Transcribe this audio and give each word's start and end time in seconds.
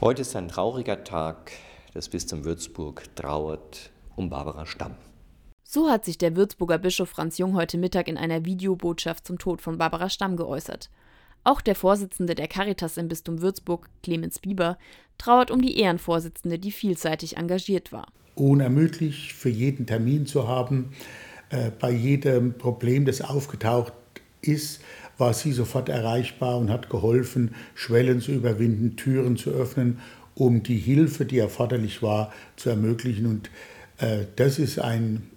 Heute 0.00 0.22
ist 0.22 0.36
ein 0.36 0.46
trauriger 0.46 1.02
Tag. 1.02 1.50
Das 1.92 2.08
Bistum 2.08 2.44
Würzburg 2.44 3.02
trauert 3.16 3.90
um 4.14 4.30
Barbara 4.30 4.64
Stamm. 4.64 4.94
So 5.64 5.90
hat 5.90 6.04
sich 6.04 6.16
der 6.16 6.36
Würzburger 6.36 6.78
Bischof 6.78 7.08
Franz 7.08 7.36
Jung 7.36 7.56
heute 7.56 7.78
Mittag 7.78 8.06
in 8.06 8.16
einer 8.16 8.44
Videobotschaft 8.44 9.26
zum 9.26 9.40
Tod 9.40 9.60
von 9.60 9.76
Barbara 9.76 10.08
Stamm 10.08 10.36
geäußert. 10.36 10.88
Auch 11.42 11.60
der 11.60 11.74
Vorsitzende 11.74 12.36
der 12.36 12.46
Caritas 12.46 12.96
im 12.96 13.08
Bistum 13.08 13.42
Würzburg, 13.42 13.88
Clemens 14.04 14.38
Bieber, 14.38 14.78
trauert 15.18 15.50
um 15.50 15.60
die 15.60 15.76
Ehrenvorsitzende, 15.80 16.60
die 16.60 16.70
vielseitig 16.70 17.36
engagiert 17.36 17.90
war. 17.90 18.06
Unermüdlich 18.36 19.34
für 19.34 19.50
jeden 19.50 19.84
Termin 19.84 20.26
zu 20.26 20.46
haben, 20.46 20.92
äh, 21.50 21.72
bei 21.72 21.90
jedem 21.90 22.56
Problem, 22.56 23.04
das 23.04 23.20
aufgetaucht 23.20 23.94
ist, 24.42 24.80
war 25.18 25.34
sie 25.34 25.52
sofort 25.52 25.88
erreichbar 25.88 26.56
und 26.58 26.70
hat 26.70 26.88
geholfen, 26.88 27.54
Schwellen 27.74 28.20
zu 28.20 28.32
überwinden, 28.32 28.96
Türen 28.96 29.36
zu 29.36 29.50
öffnen, 29.50 29.98
um 30.34 30.62
die 30.62 30.78
Hilfe, 30.78 31.26
die 31.26 31.38
erforderlich 31.38 32.02
war, 32.02 32.32
zu 32.56 32.70
ermöglichen. 32.70 33.26
Und 33.26 33.50
äh, 33.98 34.24
das 34.36 34.58
ist 34.58 34.78
ein 34.78 35.28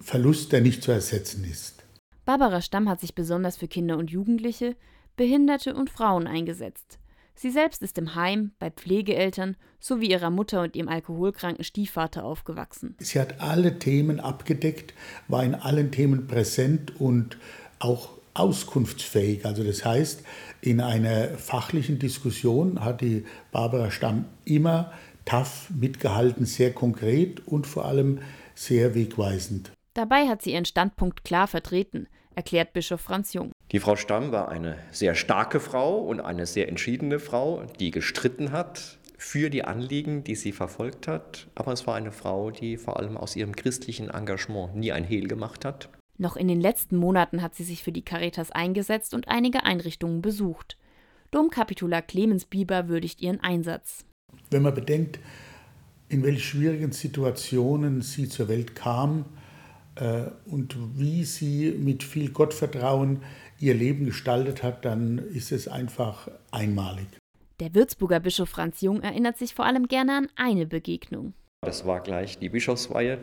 Verlust, 0.00 0.52
der 0.52 0.60
nicht 0.60 0.82
zu 0.82 0.90
ersetzen 0.90 1.44
ist. 1.44 1.84
Barbara 2.24 2.60
Stamm 2.60 2.88
hat 2.88 3.00
sich 3.00 3.14
besonders 3.14 3.56
für 3.56 3.68
Kinder 3.68 3.96
und 3.96 4.10
Jugendliche, 4.10 4.76
Behinderte 5.16 5.74
und 5.74 5.90
Frauen 5.90 6.26
eingesetzt. 6.26 6.98
Sie 7.34 7.50
selbst 7.50 7.82
ist 7.82 7.98
im 7.98 8.14
Heim, 8.14 8.52
bei 8.58 8.70
Pflegeeltern 8.70 9.56
sowie 9.80 10.10
ihrer 10.10 10.30
Mutter 10.30 10.62
und 10.62 10.76
ihrem 10.76 10.88
alkoholkranken 10.88 11.64
Stiefvater 11.64 12.24
aufgewachsen. 12.24 12.94
Sie 12.98 13.18
hat 13.18 13.40
alle 13.40 13.78
Themen 13.78 14.20
abgedeckt, 14.20 14.94
war 15.28 15.42
in 15.42 15.54
allen 15.54 15.90
Themen 15.90 16.26
präsent 16.26 17.00
und 17.00 17.38
auch 17.78 18.10
auskunftsfähig. 18.34 19.44
Also 19.44 19.64
das 19.64 19.84
heißt, 19.84 20.24
in 20.60 20.80
einer 20.80 21.36
fachlichen 21.38 21.98
Diskussion 21.98 22.84
hat 22.84 23.00
die 23.00 23.24
Barbara 23.50 23.90
Stamm 23.90 24.26
immer 24.44 24.92
tough 25.24 25.70
mitgehalten, 25.70 26.46
sehr 26.46 26.72
konkret 26.72 27.46
und 27.46 27.66
vor 27.66 27.84
allem 27.84 28.20
sehr 28.54 28.94
wegweisend. 28.94 29.72
Dabei 29.94 30.28
hat 30.28 30.42
sie 30.42 30.52
ihren 30.52 30.64
Standpunkt 30.64 31.24
klar 31.24 31.46
vertreten, 31.46 32.08
erklärt 32.34 32.72
Bischof 32.72 33.00
Franz 33.00 33.34
Jung. 33.34 33.52
Die 33.72 33.78
Frau 33.78 33.96
Stamm 33.96 34.32
war 34.32 34.48
eine 34.48 34.78
sehr 34.90 35.14
starke 35.14 35.60
Frau 35.60 35.98
und 35.98 36.20
eine 36.20 36.46
sehr 36.46 36.68
entschiedene 36.68 37.18
Frau, 37.18 37.62
die 37.78 37.90
gestritten 37.90 38.52
hat 38.52 38.98
für 39.18 39.50
die 39.50 39.64
Anliegen, 39.64 40.24
die 40.24 40.34
sie 40.34 40.52
verfolgt 40.52 41.06
hat. 41.06 41.46
Aber 41.54 41.72
es 41.72 41.86
war 41.86 41.94
eine 41.94 42.10
Frau, 42.10 42.50
die 42.50 42.76
vor 42.76 42.98
allem 42.98 43.16
aus 43.16 43.36
ihrem 43.36 43.54
christlichen 43.54 44.10
Engagement 44.10 44.74
nie 44.74 44.92
ein 44.92 45.04
Hehl 45.04 45.28
gemacht 45.28 45.64
hat 45.64 45.88
noch 46.18 46.36
in 46.36 46.48
den 46.48 46.60
letzten 46.60 46.96
Monaten 46.96 47.42
hat 47.42 47.54
sie 47.54 47.64
sich 47.64 47.82
für 47.82 47.92
die 47.92 48.04
Caritas 48.04 48.50
eingesetzt 48.50 49.14
und 49.14 49.28
einige 49.28 49.64
Einrichtungen 49.64 50.22
besucht. 50.22 50.76
Domkapitular 51.30 52.02
Clemens 52.02 52.44
Bieber 52.44 52.88
würdigt 52.88 53.20
ihren 53.20 53.40
Einsatz. 53.40 54.04
Wenn 54.50 54.62
man 54.62 54.74
bedenkt, 54.74 55.18
in 56.08 56.22
welch 56.22 56.44
schwierigen 56.44 56.92
Situationen 56.92 58.02
sie 58.02 58.28
zur 58.28 58.48
Welt 58.48 58.74
kam 58.74 59.24
äh, 59.94 60.24
und 60.44 60.76
wie 60.98 61.24
sie 61.24 61.72
mit 61.72 62.02
viel 62.02 62.30
Gottvertrauen 62.30 63.22
ihr 63.58 63.74
Leben 63.74 64.04
gestaltet 64.04 64.62
hat, 64.62 64.84
dann 64.84 65.18
ist 65.18 65.52
es 65.52 65.68
einfach 65.68 66.28
einmalig. 66.50 67.06
Der 67.60 67.74
Würzburger 67.74 68.20
Bischof 68.20 68.50
Franz 68.50 68.80
Jung 68.80 69.02
erinnert 69.02 69.38
sich 69.38 69.54
vor 69.54 69.64
allem 69.64 69.86
gerne 69.88 70.18
an 70.18 70.28
eine 70.36 70.66
Begegnung. 70.66 71.32
Das 71.62 71.86
war 71.86 72.00
gleich 72.00 72.38
die 72.38 72.48
Bischofsweihe. 72.48 73.18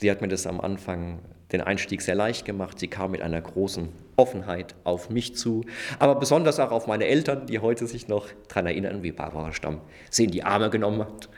Sie 0.00 0.10
hat 0.10 0.20
mir 0.20 0.28
das 0.28 0.46
am 0.46 0.60
Anfang 0.60 1.18
den 1.52 1.60
Einstieg 1.60 2.02
sehr 2.02 2.14
leicht 2.14 2.44
gemacht. 2.44 2.78
Sie 2.78 2.88
kam 2.88 3.10
mit 3.10 3.22
einer 3.22 3.40
großen 3.40 3.88
Offenheit 4.16 4.74
auf 4.84 5.10
mich 5.10 5.34
zu, 5.34 5.64
aber 5.98 6.14
besonders 6.14 6.60
auch 6.60 6.70
auf 6.70 6.86
meine 6.86 7.06
Eltern, 7.06 7.46
die 7.46 7.58
heute 7.58 7.86
sich 7.86 8.08
noch 8.08 8.28
daran 8.48 8.66
erinnern, 8.66 9.02
wie 9.02 9.12
Barbara 9.12 9.52
Stamm 9.52 9.80
sie 10.10 10.24
in 10.24 10.30
die 10.30 10.44
Arme 10.44 10.70
genommen 10.70 11.00
hat 11.00 11.30